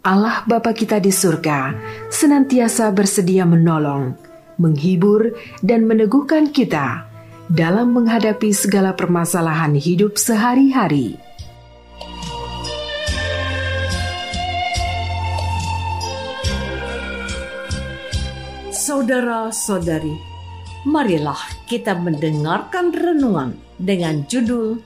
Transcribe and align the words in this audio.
Allah 0.00 0.48
Bapa 0.48 0.72
kita 0.72 0.96
di 0.96 1.12
surga 1.12 1.76
senantiasa 2.08 2.88
bersedia 2.88 3.44
menolong, 3.44 4.16
menghibur, 4.56 5.36
dan 5.60 5.84
meneguhkan 5.84 6.48
kita 6.48 7.04
dalam 7.52 7.92
menghadapi 7.92 8.48
segala 8.48 8.96
permasalahan 8.96 9.76
hidup 9.76 10.16
sehari-hari. 10.16 11.20
Saudara-saudari, 18.72 20.16
marilah 20.88 21.44
kita 21.68 21.92
mendengarkan 21.92 22.88
renungan 22.88 23.52
dengan 23.76 24.24
judul 24.24 24.80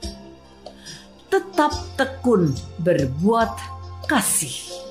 Tetap 1.31 1.71
Tekun 1.95 2.51
Berbuat 2.83 3.55
Kasih. 4.11 4.84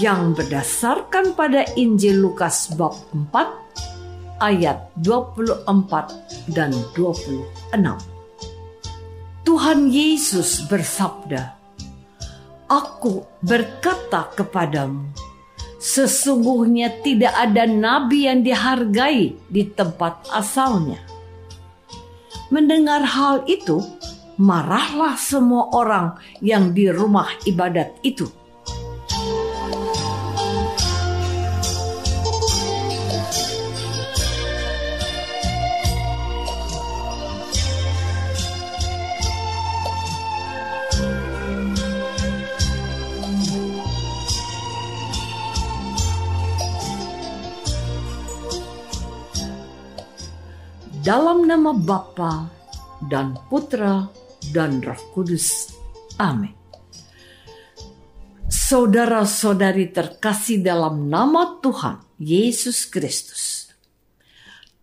Yang 0.00 0.32
berdasarkan 0.32 1.36
pada 1.36 1.60
Injil 1.76 2.24
Lukas 2.24 2.72
bab 2.72 2.96
4 3.12 4.40
ayat 4.40 4.88
24 4.96 5.68
dan 6.56 6.72
26. 6.96 7.44
Tuhan 9.44 9.78
Yesus 9.92 10.64
bersabda, 10.72 11.52
Aku 12.64 13.28
berkata 13.44 14.32
kepadamu, 14.32 15.12
sesungguhnya 15.76 17.04
tidak 17.04 17.36
ada 17.36 17.68
nabi 17.68 18.24
yang 18.24 18.40
dihargai 18.40 19.36
di 19.52 19.62
tempat 19.68 20.32
asalnya. 20.32 20.96
Mendengar 22.48 23.04
hal 23.04 23.44
itu, 23.44 23.84
marahlah 24.40 25.20
semua 25.20 25.68
orang 25.76 26.16
yang 26.40 26.72
di 26.72 26.88
rumah 26.88 27.28
ibadat 27.44 28.00
itu 28.00 28.39
Dalam 51.00 51.48
nama 51.48 51.72
Bapa 51.72 52.44
dan 53.08 53.32
Putra 53.48 54.04
dan 54.52 54.84
Roh 54.84 55.00
Kudus. 55.16 55.72
Amin. 56.20 56.52
Saudara-saudari 58.52 59.96
terkasih 59.96 60.60
dalam 60.60 61.08
nama 61.08 61.56
Tuhan 61.64 62.04
Yesus 62.20 62.84
Kristus. 62.84 63.72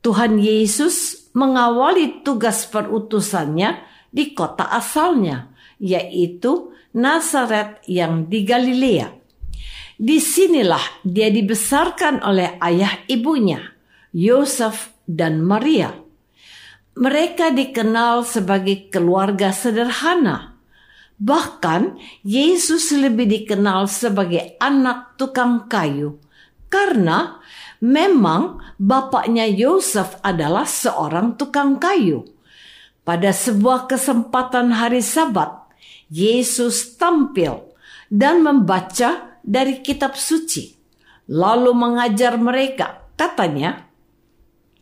Tuhan 0.02 0.42
Yesus 0.42 1.30
mengawali 1.38 2.26
tugas 2.26 2.66
perutusannya 2.66 3.78
di 4.10 4.34
kota 4.34 4.74
asalnya, 4.74 5.54
yaitu 5.78 6.74
Nazaret 6.98 7.86
yang 7.86 8.26
di 8.26 8.42
Galilea. 8.42 9.14
Di 10.02 10.18
sinilah 10.18 11.06
dia 11.06 11.30
dibesarkan 11.30 12.26
oleh 12.26 12.58
ayah 12.66 13.06
ibunya, 13.06 13.62
Yosef 14.18 14.98
dan 15.06 15.46
Maria 15.46 16.07
mereka 16.98 17.54
dikenal 17.54 18.26
sebagai 18.26 18.90
keluarga 18.90 19.54
sederhana. 19.54 20.58
Bahkan 21.18 21.98
Yesus 22.26 22.94
lebih 22.94 23.30
dikenal 23.30 23.90
sebagai 23.90 24.58
anak 24.62 25.18
tukang 25.18 25.66
kayu 25.66 26.22
karena 26.70 27.42
memang 27.82 28.62
bapaknya 28.78 29.46
Yosef 29.50 30.18
adalah 30.22 30.66
seorang 30.66 31.38
tukang 31.38 31.78
kayu. 31.78 32.26
Pada 33.02 33.32
sebuah 33.32 33.88
kesempatan 33.88 34.76
hari 34.76 35.00
Sabat, 35.00 35.72
Yesus 36.12 37.00
tampil 37.00 37.72
dan 38.12 38.44
membaca 38.44 39.40
dari 39.42 39.80
kitab 39.80 40.20
suci, 40.20 40.76
lalu 41.32 41.72
mengajar 41.72 42.36
mereka. 42.36 43.08
Katanya, 43.16 43.88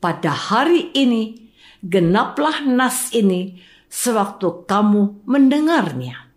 "Pada 0.01 0.33
hari 0.33 0.89
ini 0.97 1.44
genaplah 1.83 2.63
nas 2.63 3.11
ini 3.11 3.59
sewaktu 3.89 4.67
kamu 4.67 5.23
mendengarnya. 5.23 6.27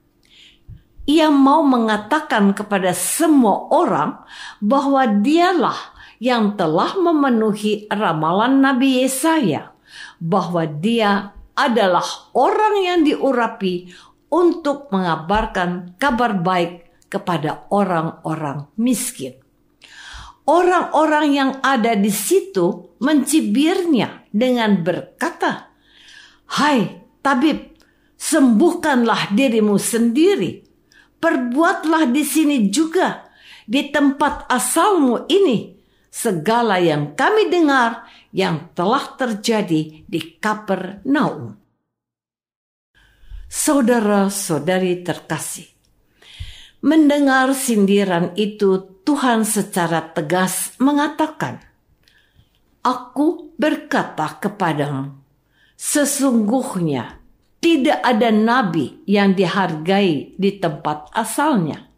Ia 1.08 1.32
mau 1.32 1.64
mengatakan 1.64 2.52
kepada 2.52 2.92
semua 2.92 3.72
orang 3.72 4.20
bahwa 4.60 5.08
dialah 5.08 5.96
yang 6.20 6.58
telah 6.58 6.98
memenuhi 6.98 7.88
ramalan 7.88 8.60
Nabi 8.60 9.02
Yesaya, 9.06 9.72
bahwa 10.20 10.68
dia 10.68 11.32
adalah 11.56 12.04
orang 12.36 12.74
yang 12.84 13.00
diurapi 13.08 13.88
untuk 14.28 14.92
mengabarkan 14.92 15.96
kabar 15.96 16.36
baik 16.36 16.86
kepada 17.08 17.64
orang-orang 17.72 18.68
miskin. 18.76 19.34
Orang-orang 20.48 21.26
yang 21.36 21.50
ada 21.60 21.92
di 21.92 22.08
situ 22.08 22.96
mencibirnya 23.04 24.24
dengan 24.32 24.80
berkata, 24.80 25.68
"Hai 26.56 27.04
tabib, 27.20 27.76
sembuhkanlah 28.16 29.36
dirimu 29.36 29.76
sendiri. 29.76 30.64
Perbuatlah 31.20 32.08
di 32.08 32.24
sini 32.24 32.72
juga, 32.72 33.28
di 33.68 33.92
tempat 33.92 34.48
asalmu 34.48 35.28
ini, 35.28 35.76
segala 36.08 36.80
yang 36.80 37.12
kami 37.12 37.52
dengar 37.52 38.08
yang 38.32 38.72
telah 38.72 39.04
terjadi 39.20 40.08
di 40.08 40.20
Kapernaum." 40.40 41.60
Saudara-saudari 43.52 45.04
terkasih, 45.04 45.77
mendengar 46.84 47.50
sindiran 47.54 48.34
itu 48.38 49.00
Tuhan 49.02 49.42
secara 49.42 50.12
tegas 50.12 50.76
mengatakan, 50.78 51.64
Aku 52.84 53.52
berkata 53.58 54.38
kepadamu, 54.38 55.18
sesungguhnya 55.74 57.18
tidak 57.58 57.98
ada 58.06 58.30
nabi 58.30 59.02
yang 59.04 59.34
dihargai 59.34 60.38
di 60.38 60.50
tempat 60.62 61.10
asalnya. 61.10 61.90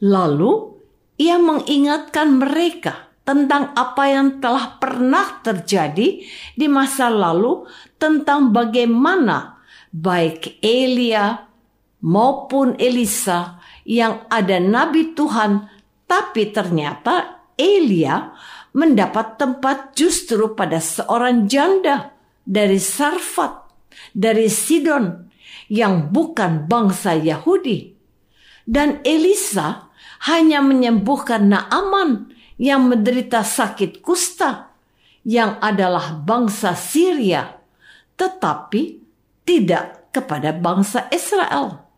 Lalu 0.00 0.80
ia 1.20 1.36
mengingatkan 1.36 2.40
mereka 2.40 3.12
tentang 3.28 3.76
apa 3.76 4.08
yang 4.08 4.40
telah 4.40 4.80
pernah 4.80 5.44
terjadi 5.44 6.24
di 6.56 6.66
masa 6.66 7.12
lalu 7.12 7.68
tentang 8.00 8.50
bagaimana 8.50 9.60
baik 9.92 10.58
Elia 10.64 11.49
maupun 12.00 12.76
Elisa 12.80 13.60
yang 13.84 14.24
ada 14.32 14.60
nabi 14.60 15.12
Tuhan 15.12 15.68
tapi 16.08 16.50
ternyata 16.50 17.46
Elia 17.54 18.32
mendapat 18.72 19.36
tempat 19.36 19.92
justru 19.94 20.56
pada 20.56 20.80
seorang 20.80 21.44
janda 21.46 22.14
dari 22.42 22.80
Sarfat 22.80 23.68
dari 24.16 24.48
Sidon 24.48 25.28
yang 25.70 26.08
bukan 26.10 26.66
bangsa 26.66 27.14
Yahudi 27.14 27.94
dan 28.64 29.02
Elisa 29.04 29.90
hanya 30.30 30.60
menyembuhkan 30.64 31.48
Naaman 31.48 32.32
yang 32.60 32.88
menderita 32.88 33.40
sakit 33.44 34.04
kusta 34.04 34.72
yang 35.24 35.60
adalah 35.60 36.16
bangsa 36.16 36.72
Syria 36.76 37.60
tetapi 38.16 39.00
tidak 39.48 40.12
kepada 40.12 40.52
bangsa 40.52 41.08
Israel. 41.08 41.89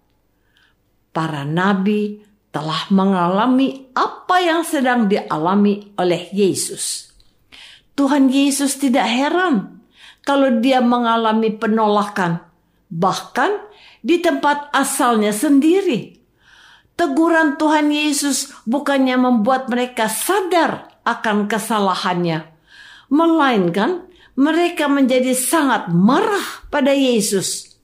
Para 1.13 1.45
nabi 1.45 2.25
telah 2.53 2.89
mengalami 2.93 3.89
apa 3.97 4.37
yang 4.41 4.65
sedang 4.65 5.09
dialami 5.09 5.93
oleh 5.97 6.29
Yesus. 6.33 7.13
Tuhan 7.93 8.33
Yesus 8.33 8.81
tidak 8.81 9.05
heran 9.05 9.85
kalau 10.25 10.61
dia 10.61 10.81
mengalami 10.81 11.53
penolakan, 11.53 12.41
bahkan 12.89 13.61
di 14.01 14.21
tempat 14.25 14.73
asalnya 14.73 15.33
sendiri. 15.33 16.21
Teguran 16.97 17.57
Tuhan 17.57 17.89
Yesus 17.89 18.53
bukannya 18.69 19.17
membuat 19.17 19.69
mereka 19.73 20.09
sadar 20.09 20.93
akan 21.03 21.49
kesalahannya, 21.49 22.47
melainkan 23.09 24.07
mereka 24.39 24.89
menjadi 24.89 25.37
sangat 25.37 25.93
marah 25.93 26.65
pada 26.73 26.93
Yesus. 26.93 27.77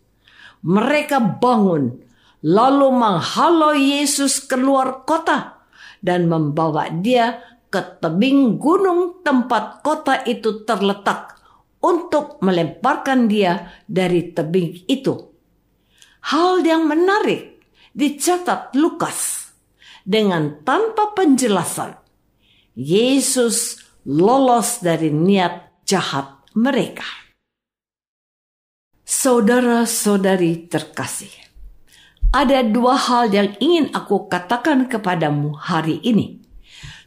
Mereka 0.65 1.41
bangun, 1.41 2.08
lalu 2.45 2.95
menghalau 2.95 3.75
Yesus 3.75 4.43
keluar 4.45 5.03
kota 5.03 5.65
dan 5.99 6.31
membawa 6.31 6.91
dia 6.91 7.43
ke 7.69 8.01
tebing 8.01 8.57
gunung 8.57 9.21
tempat 9.21 9.85
kota 9.85 10.25
itu 10.25 10.65
terletak 10.65 11.37
untuk 11.85 12.41
melemparkan 12.43 13.29
dia 13.29 13.71
dari 13.87 14.33
tebing 14.33 14.89
itu. 14.89 15.15
Hal 16.29 16.65
yang 16.67 16.89
menarik 16.89 17.63
dicatat 17.95 18.75
Lukas 18.75 19.51
dengan 20.03 20.65
tanpa 20.65 21.15
penjelasan. 21.15 21.95
Yesus 22.79 23.83
lolos 24.07 24.81
dari 24.81 25.11
niat 25.11 25.83
jahat 25.83 26.47
mereka. 26.55 27.07
Saudara-saudari 29.09 30.69
terkasih, 30.69 31.33
ada 32.29 32.61
dua 32.61 32.97
hal 32.97 33.33
yang 33.33 33.57
ingin 33.57 33.89
aku 33.97 34.29
katakan 34.29 34.85
kepadamu 34.85 35.57
hari 35.57 36.01
ini. 36.05 36.41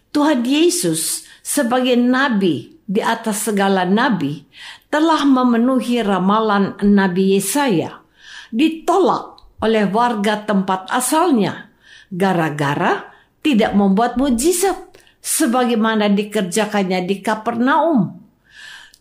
Tuhan 0.09 0.43
Yesus 0.43 1.29
sebagai 1.45 1.95
nabi 1.95 2.81
di 2.83 2.99
atas 2.99 3.47
segala 3.47 3.87
nabi 3.87 4.43
telah 4.91 5.23
memenuhi 5.23 6.03
ramalan 6.03 6.75
Nabi 6.83 7.39
Yesaya 7.39 8.03
ditolak 8.51 9.39
oleh 9.63 9.87
warga 9.87 10.43
tempat 10.43 10.91
asalnya 10.91 11.71
gara-gara 12.11 13.07
tidak 13.39 13.71
membuat 13.71 14.19
mujizat 14.19 14.75
sebagaimana 15.23 16.11
dikerjakannya 16.11 17.07
di 17.07 17.23
Kapernaum. 17.23 18.19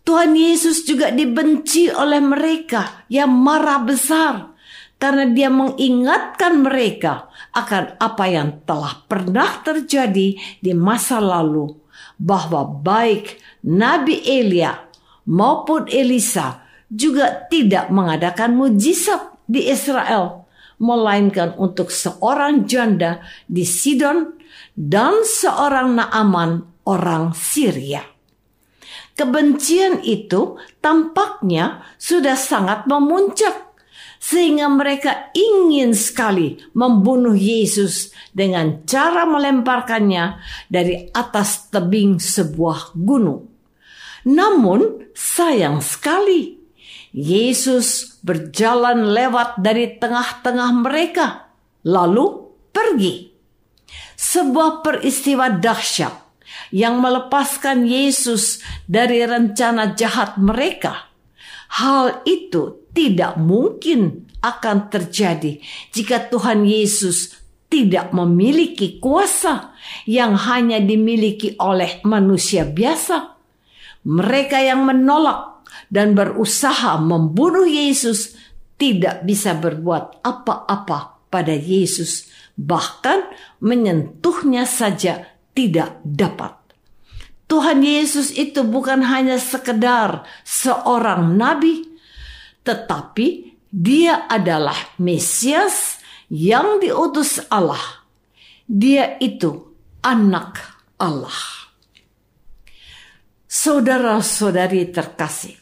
Tuhan 0.06 0.32
Yesus 0.38 0.86
juga 0.86 1.10
dibenci 1.10 1.90
oleh 1.90 2.22
mereka 2.22 3.04
yang 3.10 3.34
marah 3.34 3.82
besar 3.82 4.49
karena 5.00 5.24
dia 5.32 5.48
mengingatkan 5.48 6.60
mereka 6.60 7.32
akan 7.56 7.96
apa 7.96 8.24
yang 8.28 8.60
telah 8.68 9.00
pernah 9.08 9.64
terjadi 9.64 10.36
di 10.36 10.72
masa 10.76 11.18
lalu 11.18 11.72
bahwa 12.20 12.68
baik 12.68 13.40
Nabi 13.64 14.20
Elia 14.28 14.76
maupun 15.24 15.88
Elisa 15.88 16.60
juga 16.92 17.48
tidak 17.48 17.88
mengadakan 17.88 18.60
mujizat 18.60 19.40
di 19.48 19.72
Israel 19.72 20.44
melainkan 20.76 21.56
untuk 21.56 21.88
seorang 21.88 22.68
janda 22.68 23.24
di 23.48 23.64
Sidon 23.64 24.36
dan 24.76 25.24
seorang 25.24 25.96
Naaman 25.96 26.84
orang 26.88 27.32
Syria. 27.36 28.04
Kebencian 29.14 30.00
itu 30.00 30.56
tampaknya 30.80 31.84
sudah 32.00 32.32
sangat 32.32 32.88
memuncak 32.88 33.69
sehingga 34.20 34.68
mereka 34.68 35.32
ingin 35.32 35.96
sekali 35.96 36.60
membunuh 36.76 37.34
Yesus 37.34 38.12
dengan 38.36 38.84
cara 38.84 39.24
melemparkannya 39.24 40.38
dari 40.68 41.08
atas 41.10 41.72
tebing 41.72 42.20
sebuah 42.20 42.94
gunung. 42.94 43.48
Namun 44.28 45.10
sayang 45.16 45.80
sekali 45.80 46.60
Yesus 47.10 48.20
berjalan 48.22 49.10
lewat 49.10 49.58
dari 49.58 49.98
tengah-tengah 49.98 50.70
mereka, 50.78 51.50
lalu 51.82 52.54
pergi. 52.70 53.34
Sebuah 54.14 54.84
peristiwa 54.84 55.50
dahsyat 55.50 56.12
yang 56.70 57.02
melepaskan 57.02 57.82
Yesus 57.82 58.62
dari 58.86 59.26
rencana 59.26 59.96
jahat 59.98 60.38
mereka. 60.38 61.09
Hal 61.70 62.26
itu 62.26 62.90
tidak 62.90 63.38
mungkin 63.38 64.26
akan 64.42 64.90
terjadi 64.90 65.60
jika 65.94 66.26
Tuhan 66.26 66.66
Yesus 66.66 67.38
tidak 67.70 68.10
memiliki 68.10 68.98
kuasa 68.98 69.70
yang 70.10 70.34
hanya 70.34 70.82
dimiliki 70.82 71.54
oleh 71.62 72.02
manusia 72.02 72.66
biasa. 72.66 73.38
Mereka 74.02 74.58
yang 74.58 74.82
menolak 74.82 75.62
dan 75.86 76.18
berusaha 76.18 76.98
membunuh 76.98 77.68
Yesus 77.68 78.34
tidak 78.74 79.22
bisa 79.22 79.54
berbuat 79.54 80.24
apa-apa 80.26 81.30
pada 81.30 81.54
Yesus, 81.54 82.26
bahkan 82.58 83.30
menyentuhnya 83.62 84.66
saja 84.66 85.30
tidak 85.54 86.00
dapat. 86.02 86.59
Tuhan 87.50 87.82
Yesus 87.82 88.30
itu 88.30 88.62
bukan 88.62 89.02
hanya 89.02 89.34
sekedar 89.42 90.22
seorang 90.46 91.34
nabi, 91.34 91.82
tetapi 92.62 93.58
dia 93.74 94.30
adalah 94.30 94.78
Mesias 95.02 95.98
yang 96.30 96.78
diutus 96.78 97.42
Allah. 97.50 98.06
Dia 98.70 99.18
itu 99.18 99.74
anak 99.98 100.62
Allah. 100.94 101.34
Saudara-saudari 103.50 104.94
terkasih, 104.94 105.58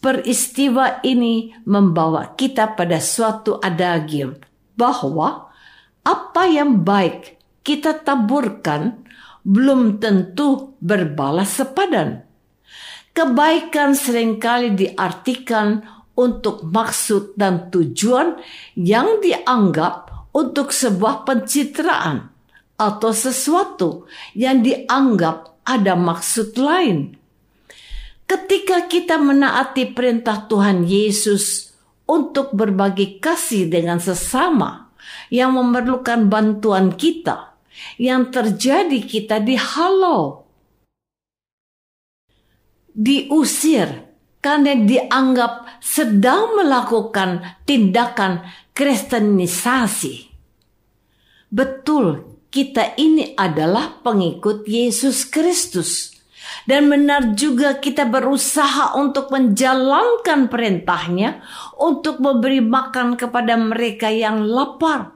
Peristiwa 0.00 1.04
ini 1.04 1.52
membawa 1.68 2.32
kita 2.32 2.72
pada 2.72 2.96
suatu 2.96 3.60
adagium 3.60 4.32
bahwa 4.72 5.52
apa 6.00 6.48
yang 6.48 6.80
baik 6.80 7.36
kita 7.60 8.00
taburkan 8.00 9.04
belum 9.44 10.02
tentu 10.02 10.76
berbalas 10.80 11.60
sepadan. 11.60 12.24
Kebaikan 13.10 13.98
sering 13.98 14.38
kali 14.38 14.72
diartikan 14.78 15.82
untuk 16.14 16.62
maksud 16.66 17.34
dan 17.34 17.72
tujuan 17.72 18.38
yang 18.78 19.18
dianggap 19.18 20.28
untuk 20.30 20.70
sebuah 20.70 21.26
pencitraan 21.26 22.30
atau 22.80 23.10
sesuatu 23.12 24.06
yang 24.32 24.62
dianggap 24.62 25.64
ada 25.66 25.98
maksud 25.98 26.56
lain. 26.56 27.18
Ketika 28.30 28.86
kita 28.86 29.18
menaati 29.18 29.90
perintah 29.90 30.46
Tuhan 30.46 30.86
Yesus 30.86 31.74
untuk 32.06 32.54
berbagi 32.54 33.18
kasih 33.18 33.66
dengan 33.66 33.98
sesama 33.98 34.94
yang 35.34 35.58
memerlukan 35.58 36.30
bantuan 36.30 36.94
kita, 36.94 37.49
yang 37.96 38.28
terjadi 38.28 38.98
kita 39.04 39.42
dihalau, 39.42 40.46
diusir 42.92 44.10
karena 44.40 44.76
dianggap 44.76 45.80
sedang 45.84 46.56
melakukan 46.56 47.60
tindakan 47.68 48.44
kristenisasi. 48.72 50.32
Betul, 51.50 52.38
kita 52.48 52.94
ini 52.96 53.34
adalah 53.36 54.00
pengikut 54.00 54.64
Yesus 54.66 55.26
Kristus 55.26 56.20
dan 56.66 56.90
benar 56.90 57.34
juga 57.38 57.78
kita 57.78 58.06
berusaha 58.06 58.94
untuk 58.98 59.30
menjalankan 59.30 60.50
perintahnya 60.50 61.40
untuk 61.78 62.18
memberi 62.18 62.60
makan 62.60 63.14
kepada 63.14 63.54
mereka 63.56 64.10
yang 64.10 64.44
lapar, 64.44 65.14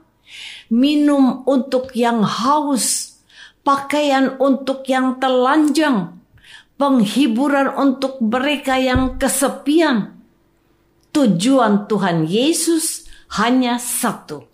minum 0.69 1.45
untuk 1.45 1.93
yang 1.93 2.21
haus, 2.25 3.17
pakaian 3.65 4.37
untuk 4.37 4.85
yang 4.85 5.17
telanjang, 5.17 6.17
penghiburan 6.77 7.73
untuk 7.75 8.21
mereka 8.21 8.77
yang 8.77 9.17
kesepian. 9.17 10.15
Tujuan 11.15 11.87
Tuhan 11.87 12.27
Yesus 12.27 13.07
hanya 13.39 13.79
satu, 13.79 14.45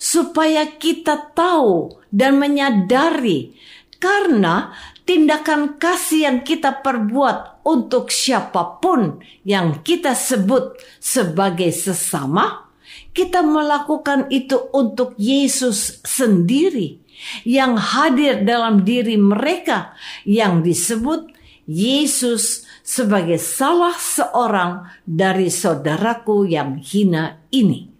supaya 0.00 0.64
kita 0.64 1.36
tahu 1.36 2.00
dan 2.08 2.40
menyadari 2.40 3.52
karena 4.00 4.72
tindakan 5.04 5.76
kasih 5.76 6.28
yang 6.28 6.38
kita 6.44 6.80
perbuat 6.80 7.64
untuk 7.64 8.08
siapa 8.08 8.80
pun 8.80 9.20
yang 9.44 9.84
kita 9.84 10.12
sebut 10.12 10.80
sebagai 11.00 11.72
sesama, 11.72 12.67
kita 13.12 13.42
melakukan 13.42 14.30
itu 14.30 14.70
untuk 14.70 15.14
Yesus 15.18 16.00
sendiri 16.04 17.02
yang 17.42 17.74
hadir 17.74 18.46
dalam 18.46 18.86
diri 18.86 19.18
mereka 19.18 19.96
yang 20.22 20.62
disebut 20.62 21.34
Yesus 21.68 22.64
sebagai 22.80 23.36
salah 23.36 23.92
seorang 23.92 24.88
dari 25.04 25.52
saudaraku 25.52 26.48
yang 26.48 26.80
hina 26.80 27.44
ini. 27.52 27.92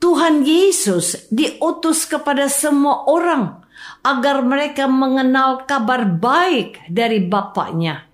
Tuhan 0.00 0.44
Yesus 0.44 1.28
diutus 1.32 2.08
kepada 2.08 2.48
semua 2.48 3.04
orang 3.08 3.64
agar 4.00 4.40
mereka 4.44 4.88
mengenal 4.88 5.66
kabar 5.68 6.06
baik 6.06 6.88
dari 6.88 7.20
Bapaknya. 7.24 8.06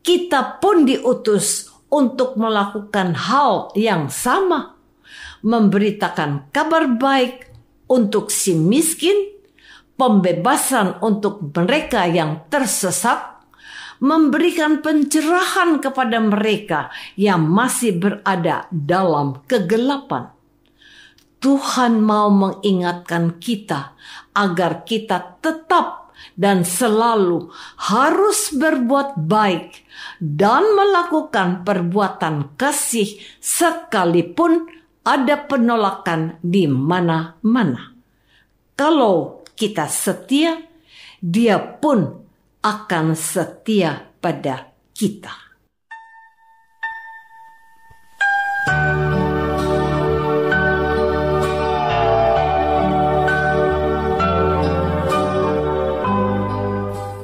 Kita 0.00 0.62
pun 0.62 0.86
diutus 0.86 1.66
untuk 1.90 2.38
melakukan 2.38 3.16
hal 3.16 3.74
yang 3.74 4.06
sama, 4.06 4.75
memberitakan 5.46 6.50
kabar 6.50 6.90
baik 6.98 7.46
untuk 7.86 8.34
si 8.34 8.58
miskin, 8.58 9.14
pembebasan 9.94 10.98
untuk 10.98 11.54
mereka 11.54 12.10
yang 12.10 12.50
tersesat, 12.50 13.38
memberikan 14.02 14.82
pencerahan 14.82 15.78
kepada 15.78 16.18
mereka 16.18 16.90
yang 17.14 17.46
masih 17.46 17.94
berada 17.94 18.66
dalam 18.74 19.46
kegelapan. 19.46 20.34
Tuhan 21.38 22.02
mau 22.02 22.26
mengingatkan 22.26 23.38
kita 23.38 23.94
agar 24.34 24.82
kita 24.82 25.38
tetap 25.38 26.10
dan 26.34 26.66
selalu 26.66 27.48
harus 27.86 28.50
berbuat 28.50 29.20
baik 29.20 29.84
dan 30.18 30.64
melakukan 30.74 31.62
perbuatan 31.62 32.56
kasih 32.58 33.20
sekalipun 33.38 34.75
ada 35.06 35.38
penolakan 35.38 36.42
di 36.42 36.66
mana-mana. 36.66 37.94
Kalau 38.74 39.46
kita 39.54 39.86
setia, 39.86 40.58
Dia 41.16 41.56
pun 41.56 42.04
akan 42.60 43.16
setia 43.16 44.12
pada 44.20 44.68
kita. 44.92 45.32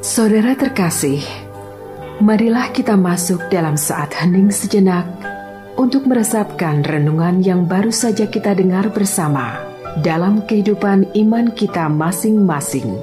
Saudara 0.01 0.57
terkasih, 0.57 1.21
marilah 2.25 2.73
kita 2.73 2.97
masuk 2.97 3.45
dalam 3.53 3.77
saat 3.77 4.17
hening 4.17 4.49
sejenak 4.49 5.22
untuk 5.83 6.07
meresapkan 6.07 6.87
renungan 6.87 7.43
yang 7.43 7.67
baru 7.67 7.91
saja 7.91 8.31
kita 8.31 8.55
dengar 8.55 8.95
bersama 8.95 9.59
dalam 9.99 10.47
kehidupan 10.47 11.11
iman 11.27 11.51
kita 11.51 11.91
masing-masing. 11.91 13.03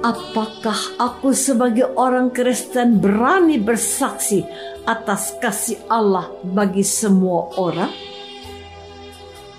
Apakah 0.00 0.80
aku 0.96 1.36
sebagai 1.36 1.92
orang 1.92 2.32
Kristen 2.32 2.96
berani 2.96 3.60
bersaksi 3.60 4.40
atas 4.88 5.36
kasih 5.36 5.76
Allah 5.92 6.32
bagi 6.40 6.80
semua 6.80 7.52
orang? 7.60 7.92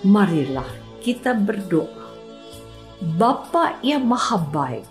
Marilah 0.02 0.79
kita 1.02 1.36
berdoa. 1.36 2.12
Bapa 3.00 3.80
yang 3.80 4.04
maha 4.04 4.38
baik, 4.40 4.88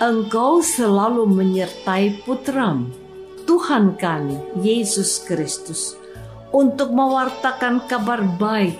Engkau 0.00 0.60
selalu 0.60 1.24
menyertai 1.24 2.20
putramu, 2.24 2.92
Tuhan 3.48 3.96
kami, 3.96 4.36
Yesus 4.60 5.24
Kristus, 5.24 5.96
untuk 6.52 6.92
mewartakan 6.92 7.88
kabar 7.88 8.20
baik, 8.36 8.76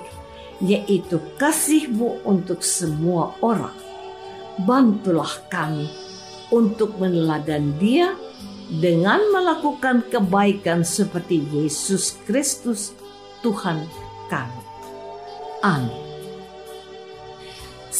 yaitu 0.60 1.16
kasihmu 1.40 2.20
untuk 2.28 2.60
semua 2.60 3.32
orang 3.40 3.90
bantulah 4.64 5.30
kami 5.48 5.88
untuk 6.52 6.98
meneladan 7.00 7.78
Dia 7.80 8.12
dengan 8.70 9.18
melakukan 9.32 10.06
kebaikan 10.10 10.84
seperti 10.86 11.42
Yesus 11.50 12.14
Kristus, 12.28 12.94
Tuhan 13.42 13.82
kami. 14.30 14.62
Amin. 15.64 16.09